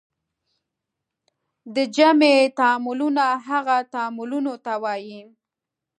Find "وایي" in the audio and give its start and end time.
4.83-5.19